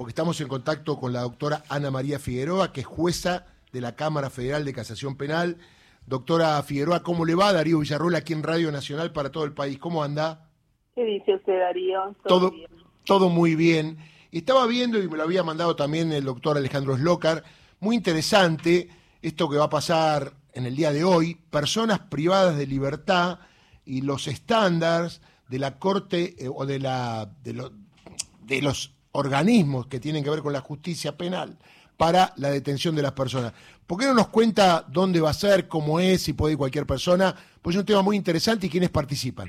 [0.00, 3.96] porque estamos en contacto con la doctora Ana María Figueroa, que es jueza de la
[3.96, 5.58] Cámara Federal de Casación Penal.
[6.06, 7.52] Doctora Figueroa, ¿cómo le va?
[7.52, 9.78] Darío Villarroel aquí en Radio Nacional para todo el país.
[9.78, 10.48] ¿Cómo anda?
[10.94, 12.16] ¿Qué dice usted, Darío?
[12.24, 12.50] Todo,
[13.04, 13.98] todo, muy bien.
[14.32, 17.44] Estaba viendo, y me lo había mandado también el doctor Alejandro Slocar,
[17.78, 18.88] muy interesante
[19.20, 23.40] esto que va a pasar en el día de hoy, personas privadas de libertad
[23.84, 25.20] y los estándares
[25.50, 27.70] de la Corte eh, o de, la, de,
[28.46, 31.56] de los organismos que tienen que ver con la justicia penal
[31.96, 33.52] para la detención de las personas.
[33.86, 36.86] ¿Por qué no nos cuenta dónde va a ser, cómo es, si puede ir cualquier
[36.86, 37.34] persona?
[37.60, 39.48] Pues es un tema muy interesante y quiénes participan.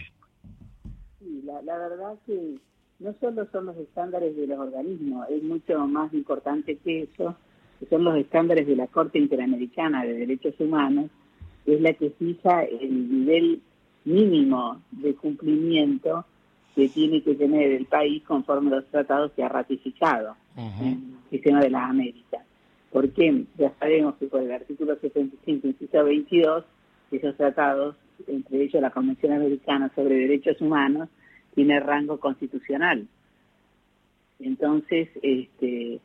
[1.19, 2.55] Sí, la, la verdad que
[2.99, 7.35] no solo son los estándares de los organismos, es mucho más importante que eso,
[7.79, 11.09] que son los estándares de la Corte Interamericana de Derechos Humanos,
[11.65, 13.61] que es la que fija el nivel
[14.05, 16.25] mínimo de cumplimiento
[16.75, 21.61] que tiene que tener el país conforme los tratados que ha ratificado en el sistema
[21.61, 22.45] de las Américas.
[22.91, 26.65] Porque ya sabemos que por el artículo 75, inciso 22,
[27.11, 27.95] esos tratados,
[28.27, 31.09] entre ellos la Convención Americana sobre Derechos Humanos,
[31.55, 33.07] tiene rango constitucional.
[34.39, 35.99] Entonces, este,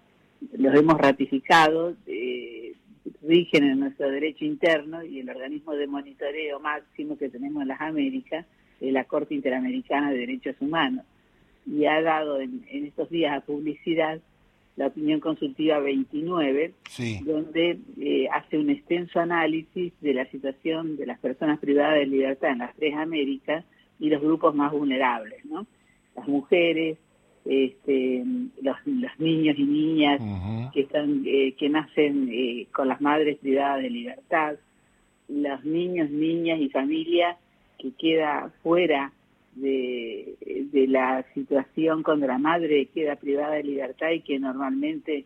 [0.56, 2.74] los hemos ratificado, eh,
[3.22, 7.80] rigen en nuestro derecho interno y el organismo de monitoreo máximo que tenemos en las
[7.80, 8.46] Américas
[8.80, 11.04] de la Corte Interamericana de Derechos Humanos
[11.66, 14.20] y ha dado en, estos días a publicidad
[14.76, 16.74] la opinión consultiva 29,
[17.24, 22.50] donde eh, hace un extenso análisis de la situación de las personas privadas de libertad
[22.50, 23.64] en las tres Américas
[23.98, 25.66] y los grupos más vulnerables, ¿no?
[26.14, 26.98] Las mujeres,
[27.46, 28.22] este,
[28.60, 28.76] los,
[29.18, 30.20] niños y niñas
[30.74, 34.56] que están eh, que nacen eh, con las madres privadas de libertad,
[35.28, 37.36] los niños, niñas y familias
[37.78, 39.12] que queda fuera
[39.54, 40.36] de,
[40.88, 45.24] la situación cuando la madre queda privada de libertad y que normalmente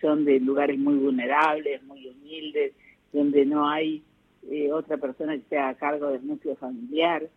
[0.00, 2.72] son de lugares muy vulnerables, muy humildes,
[3.12, 4.02] donde no hay
[4.50, 7.28] eh, otra persona que sea a cargo del núcleo familiar.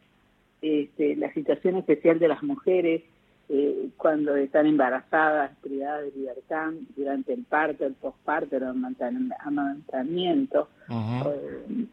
[0.61, 3.03] Este, la situación especial de las mujeres
[3.49, 11.85] eh, cuando están embarazadas, privadas de libertad, durante el parto, el posparto, el amamantamiento, eh,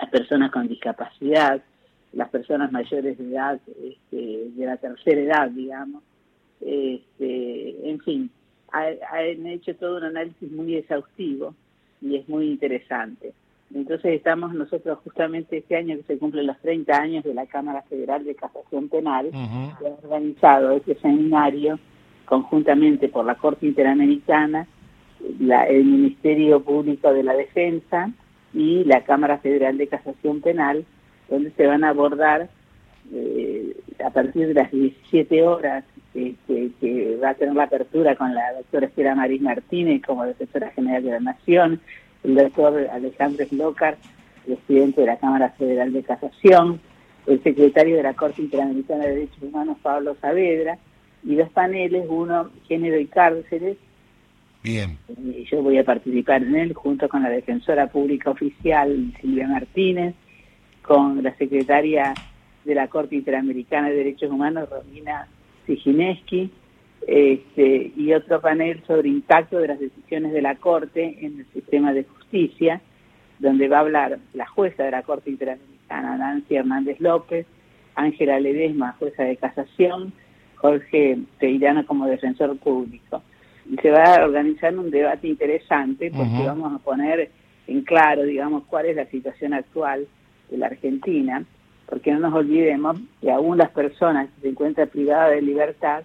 [0.00, 1.62] las personas con discapacidad,
[2.12, 6.02] las personas mayores de edad, este, de la tercera edad, digamos.
[6.60, 8.30] Este, en fin,
[8.72, 11.54] han hecho todo un análisis muy exhaustivo
[12.00, 13.32] y es muy interesante.
[13.72, 17.82] Entonces estamos nosotros justamente este año que se cumplen los 30 años de la Cámara
[17.82, 21.78] Federal de Casación Penal, que ha organizado este seminario
[22.24, 24.66] conjuntamente por la Corte Interamericana,
[25.20, 28.10] el Ministerio Público de la Defensa
[28.52, 30.84] y la Cámara Federal de Casación Penal,
[31.28, 32.48] donde se van a abordar
[33.12, 36.36] eh, a partir de las 17 horas que,
[37.22, 41.10] va a tener la apertura con la doctora Estela Marín Martínez como defensora general de
[41.10, 41.80] la Nación,
[42.24, 43.96] el doctor Alejandro Slocar,
[44.44, 46.80] presidente de la Cámara Federal de Casación,
[47.26, 50.78] el secretario de la Corte Interamericana de Derechos Humanos, Pablo Saavedra,
[51.22, 53.76] y dos paneles, uno, género y cárceles.
[54.62, 54.98] Bien.
[55.08, 60.14] Y yo voy a participar en él junto con la defensora pública oficial, Silvia Martínez,
[60.82, 62.14] con la secretaria
[62.64, 65.26] de la Corte Interamericana de Derechos Humanos, Romina
[65.66, 66.50] Sigineski,
[67.06, 71.92] este, y otro panel sobre impacto de las decisiones de la Corte en el sistema
[71.92, 72.82] de justicia,
[73.38, 77.46] donde va a hablar la jueza de la Corte Interamericana, Nancy Hernández López,
[77.94, 80.12] Ángela Ledesma, jueza de casación,
[80.56, 83.22] Jorge Teirano como defensor público.
[83.70, 87.30] Y se va a organizar un debate interesante porque vamos a poner
[87.66, 90.08] en claro, digamos, cuál es la situación actual
[90.50, 91.44] de la Argentina,
[91.86, 96.02] porque no nos olvidemos que aún las personas que se encuentran privadas de libertad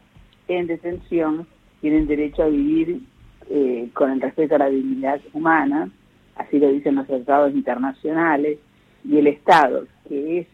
[0.48, 1.48] en detención
[1.82, 3.02] tienen derecho a vivir
[3.50, 5.90] eh, con el respeto a la dignidad humana,
[6.36, 8.60] así lo dicen los tratados internacionales,
[9.04, 10.48] y el Estado, que es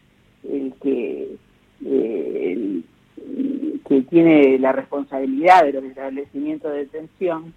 [0.50, 1.36] el que,
[1.86, 2.82] eh,
[3.92, 7.54] que tiene la responsabilidad de los establecimientos de detención,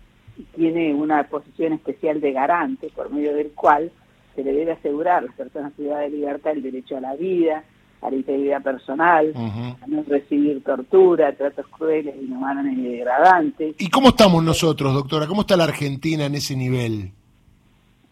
[0.56, 3.92] tiene una posición especial de garante por medio del cual
[4.34, 7.62] se le debe asegurar a las personas privadas de libertad el derecho a la vida,
[8.02, 13.76] a la integridad personal, a no recibir tortura, tratos crueles, inhumanos y degradantes.
[13.78, 15.28] ¿Y cómo estamos nosotros, doctora?
[15.28, 17.12] ¿Cómo está la Argentina en ese nivel?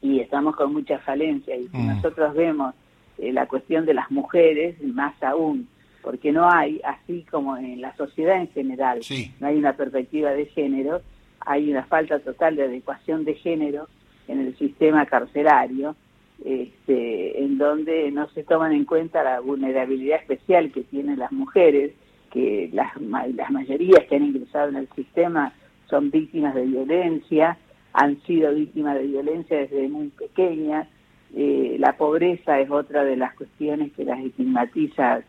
[0.00, 1.56] Y estamos con mucha falencia.
[1.56, 1.88] Y si mm.
[1.88, 2.72] nosotros vemos
[3.18, 5.66] eh, la cuestión de las mujeres, más aún,
[6.02, 9.00] porque no hay, así como en la sociedad en general,
[9.40, 11.00] no hay una perspectiva de género,
[11.40, 13.88] hay una falta total de adecuación de género
[14.28, 15.96] en el sistema carcelario
[16.44, 21.92] este, en donde no se toman en cuenta la vulnerabilidad especial que tienen las mujeres,
[22.32, 25.52] que las, las mayorías que han ingresado en el sistema
[25.88, 27.58] son víctimas de violencia,
[27.92, 30.88] han sido víctimas de violencia desde muy pequeñas.
[31.36, 35.22] Eh, la pobreza es otra de las cuestiones que las estigmatiza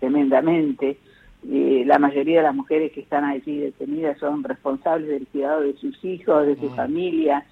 [0.00, 0.98] tremendamente.
[1.48, 5.74] Eh, la mayoría de las mujeres que están allí detenidas son responsables del cuidado de
[5.76, 7.44] sus hijos, de su familia,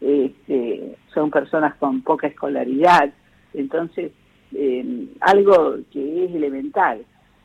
[0.00, 3.12] este, son personas con poca escolaridad.
[3.54, 4.12] Entonces,
[4.54, 7.04] eh, algo que es elemental,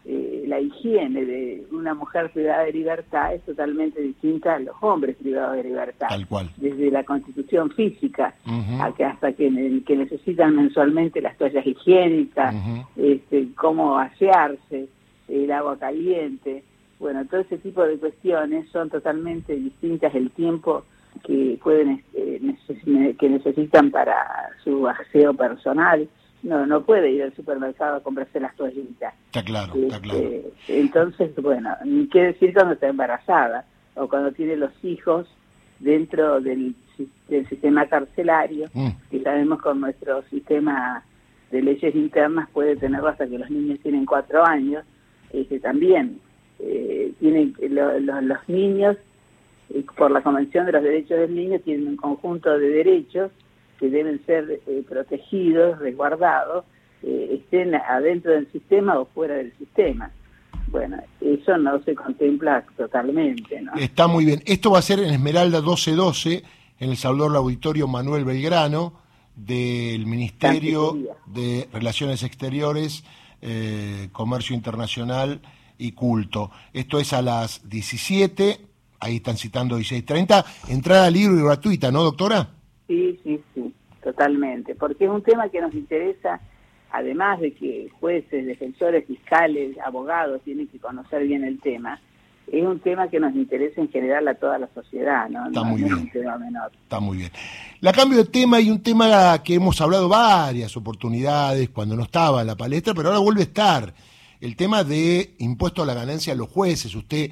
[0.10, 5.18] eh, la higiene de una mujer privada de libertad es totalmente distinta a los hombres
[5.18, 6.08] privados de libertad.
[6.08, 6.50] Tal cual.
[6.56, 8.34] Desde la constitución física
[8.80, 12.56] hasta que, que, necesitan mensualmente las toallas higiénicas,
[12.96, 14.88] este, cómo asearse,
[15.28, 16.64] el agua caliente.
[17.00, 20.86] Bueno, todo ese tipo de cuestiones son totalmente distintas el tiempo
[21.26, 22.40] que pueden eh,
[23.20, 24.16] que necesitan para
[24.64, 26.08] su aseo personal
[26.44, 29.14] no no puede ir al supermercado a comprarse las toallitas.
[29.28, 30.20] Está claro, está claro.
[30.20, 35.28] Este, entonces, bueno, ni qué decir cuando está embarazada o cuando tiene los hijos
[35.80, 36.76] dentro del,
[37.50, 38.90] sistema carcelario, mm.
[39.12, 41.04] que sabemos con nuestro sistema
[41.52, 44.84] de leyes internas puede tenerlo hasta que los niños tienen cuatro años,
[45.32, 46.20] este, también
[46.60, 48.98] eh, tienen los niños,
[49.70, 53.32] eh, por la Convención de los Derechos del Niño, tienen un conjunto de derechos
[53.80, 56.66] que deben ser eh, protegidos, resguardados,
[57.04, 60.12] eh, estén adentro del sistema o fuera del sistema.
[60.68, 63.62] Bueno, eso no se contempla totalmente.
[63.62, 63.74] ¿no?
[63.76, 64.42] Está muy bien.
[64.46, 66.44] Esto va a ser en Esmeralda 1212,
[66.80, 68.94] en el Salvador Auditorio Manuel Belgrano,
[69.36, 70.98] del Ministerio
[71.28, 73.04] de Relaciones Exteriores,
[73.42, 75.42] eh, Comercio Internacional
[75.78, 76.52] y Culto.
[76.74, 78.60] Esto es a las 17,
[79.00, 80.44] ahí están citando 16.30.
[80.70, 82.50] Entrada libre y gratuita, ¿no, doctora?
[82.88, 83.74] Sí, sí, sí,
[84.04, 86.40] totalmente, porque es un tema que nos interesa,
[86.92, 92.00] además de que jueces, defensores, fiscales, abogados tienen que conocer bien el tema,
[92.52, 95.48] es un tema que nos interesa en general a toda la sociedad, ¿no?
[95.48, 96.10] Está muy bien.
[96.82, 97.32] Está muy bien.
[97.82, 102.42] La cambio de tema y un tema que hemos hablado varias oportunidades cuando no estaba
[102.42, 103.94] en la palestra, pero ahora vuelve a estar.
[104.40, 106.96] El tema de impuesto a la ganancia a los jueces.
[106.96, 107.32] Usted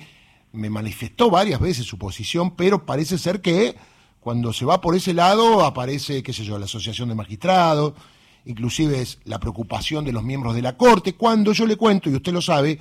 [0.52, 3.76] me manifestó varias veces su posición, pero parece ser que
[4.26, 7.94] cuando se va por ese lado aparece, qué sé yo, la Asociación de Magistrados,
[8.46, 12.16] inclusive es la preocupación de los miembros de la Corte, cuando yo le cuento, y
[12.16, 12.80] usted lo sabe,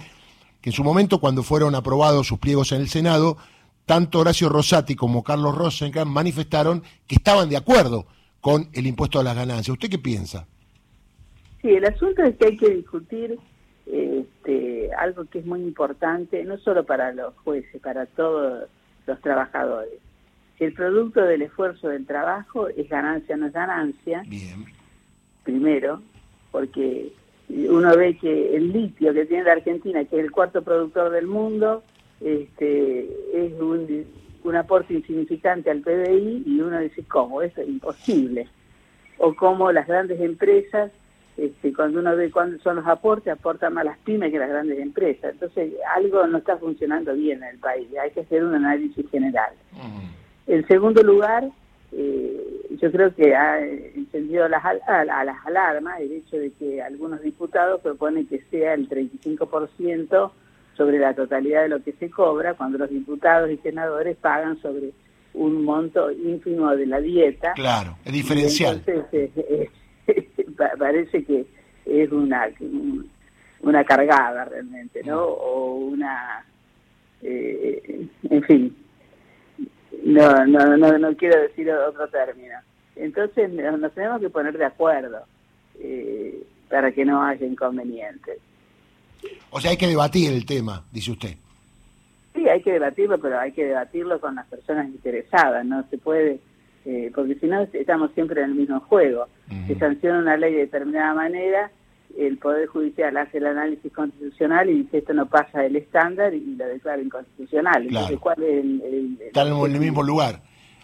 [0.63, 3.37] que en su momento cuando fueron aprobados sus pliegos en el Senado,
[3.85, 8.07] tanto Horacio Rosati como Carlos Rosenkrantz manifestaron que estaban de acuerdo
[8.41, 9.69] con el impuesto a las ganancias.
[9.69, 10.47] ¿Usted qué piensa?
[11.61, 13.39] Sí, el asunto es que hay que discutir
[13.85, 18.67] este, algo que es muy importante, no solo para los jueces, para todos
[19.07, 20.04] los trabajadores
[20.59, 24.65] si el producto del esfuerzo del trabajo es ganancia no es ganancia, Bien.
[25.43, 26.01] primero,
[26.53, 27.13] porque
[27.49, 31.27] uno ve que el litio que tiene la Argentina, que es el cuarto productor del
[31.27, 31.83] mundo,
[32.21, 34.07] este, es un,
[34.45, 37.43] un aporte insignificante al PBI y uno dice, ¿cómo?
[37.43, 38.49] Eso es imposible.
[39.19, 40.91] O como las grandes empresas,
[41.37, 44.79] este, cuando uno ve cuándo son los aportes, aportan más las pymes que las grandes
[44.79, 45.33] empresas.
[45.33, 49.53] Entonces, algo no está funcionando bien en el país, hay que hacer un análisis general.
[50.47, 51.49] En segundo lugar,
[51.93, 57.23] eh, yo creo que ha encendido las, a, las alarmas el hecho de que algunos
[57.23, 60.31] diputados proponen que sea el 35%
[60.77, 64.91] sobre la totalidad de lo que se cobra, cuando los diputados y senadores pagan sobre
[65.35, 67.53] un monto ínfimo de la dieta.
[67.55, 68.83] Claro, es diferencial.
[68.87, 69.71] Entonces, eh,
[70.79, 71.47] parece que
[71.87, 72.49] es una,
[73.61, 75.21] una cargada realmente, ¿no?
[75.21, 75.35] Mm.
[75.41, 76.45] O una,
[77.23, 78.77] eh, en fin,
[80.05, 82.55] no, no, no, no quiero decir otro término.
[82.97, 85.25] Entonces nos tenemos que poner de acuerdo
[85.81, 88.39] eh, para que no haya inconvenientes.
[89.51, 91.35] O sea, hay que debatir el tema, dice usted.
[92.35, 96.41] Sí, hay que debatirlo, pero hay que debatirlo con las personas interesadas, no se puede,
[96.85, 99.27] eh, porque si no estamos siempre en el mismo juego.
[99.67, 101.71] Se sanciona una ley de determinada manera
[102.19, 106.55] el Poder Judicial hace el análisis constitucional y dice esto no pasa del estándar y
[106.57, 107.87] lo declara inconstitucional.
[107.87, 110.43] Entonces, ¿cuál es el, Están en el mismo lugar.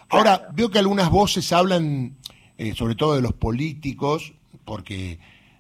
[0.09, 2.17] Ahora, veo que algunas voces hablan,
[2.59, 4.35] eh, sobre todo de los políticos,
[4.65, 5.19] porque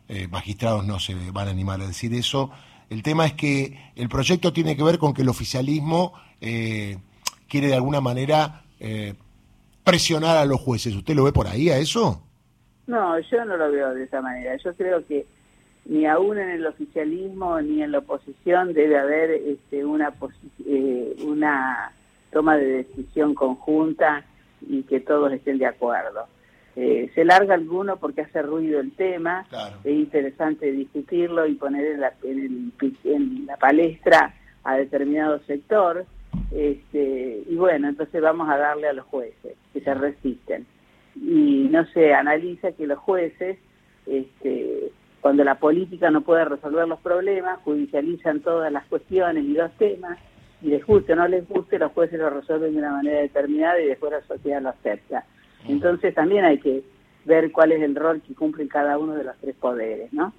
[0.09, 2.50] eh, magistrados no se van a animar a decir eso.
[2.89, 6.99] El tema es que el proyecto tiene que ver con que el oficialismo eh,
[7.49, 8.65] quiere de alguna manera
[9.85, 10.97] presionar a los jueces.
[10.97, 12.23] ¿Usted lo ve por ahí a eso?
[12.87, 14.57] No, yo no lo veo de esa manera.
[14.57, 15.27] Yo creo que
[15.91, 20.15] ni aún en el oficialismo ni en la oposición debe haber este, una,
[20.65, 21.91] eh, una
[22.31, 24.25] toma de decisión conjunta
[24.61, 26.27] y que todos estén de acuerdo.
[26.77, 29.45] Eh, se larga alguno porque hace ruido el tema,
[29.83, 34.33] es interesante discutirlo y poner en la, en, la palestra
[34.63, 36.07] a determinado sector,
[36.53, 40.67] Este, y bueno, entonces vamos a darle a los jueces que se resisten.
[41.17, 43.59] Y no se analiza que los jueces,
[44.07, 49.71] este, cuando la política no puede resolver los problemas, judicializan todas las cuestiones y los
[49.73, 50.19] temas,
[50.62, 53.81] y les guste o no les guste, los jueces lo resuelven de una manera determinada
[53.81, 55.25] y después la sociedad lo acepta.
[55.67, 56.83] Entonces también hay que
[57.25, 60.33] ver cuál es el rol que cumple cada uno de los tres poderes, ¿no?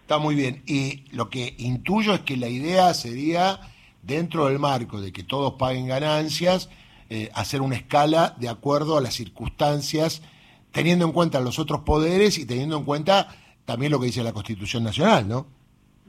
[0.00, 0.62] Está muy bien.
[0.66, 3.58] Y lo que intuyo es que la idea sería,
[4.02, 6.70] dentro del marco de que todos paguen ganancias,
[7.10, 10.22] eh, hacer una escala de acuerdo a las circunstancias,
[10.72, 13.28] teniendo en cuenta los otros poderes y teniendo en cuenta
[13.64, 15.46] también lo que dice la Constitución Nacional, ¿no?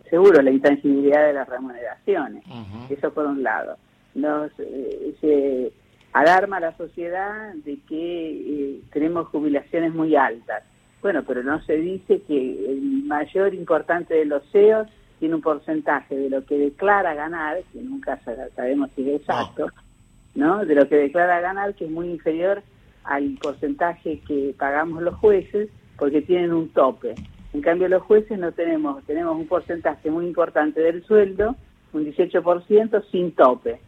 [0.10, 2.44] Seguro, la intangibilidad de las remuneraciones.
[2.90, 3.78] Eso por un lado.
[4.14, 5.72] Nos, eh, se
[6.14, 10.64] alarma a la sociedad de que eh, tenemos jubilaciones muy altas
[11.06, 14.88] bueno, pero no se dice que el mayor importante de los CEOs
[15.20, 18.20] tiene un porcentaje de lo que declara ganar, que nunca
[18.56, 19.68] sabemos si es exacto,
[20.34, 20.66] ¿no?
[20.66, 22.64] De lo que declara ganar, que es muy inferior
[23.04, 27.14] al porcentaje que pagamos los jueces, porque tienen un tope.
[27.56, 31.56] En cambio, los jueces no tenemos, tenemos un porcentaje muy importante del sueldo,
[31.94, 33.80] un 18% sin tope.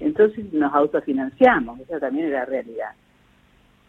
[0.00, 2.90] Entonces nos autofinanciamos, esa también es la realidad.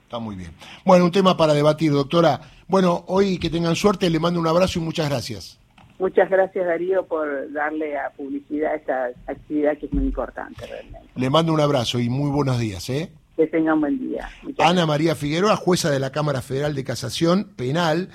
[0.03, 0.51] Está muy bien.
[0.85, 2.39] Bueno, un tema para debatir, doctora.
[2.69, 5.59] Bueno, hoy que tengan suerte, le mando un abrazo y muchas gracias.
[5.99, 11.09] Muchas gracias Darío por darle a publicidad esta actividad que es muy importante realmente.
[11.15, 12.89] Le mando un abrazo y muy buenos días.
[12.89, 13.11] ¿eh?
[13.35, 14.29] Que tengan buen día.
[14.59, 18.07] Ana María Figueroa, jueza de la Cámara Federal de Casación Penal.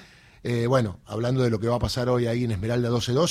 [0.44, 3.30] Eh, bueno, hablando de lo que va a pasar hoy ahí en Esmeralda 1212.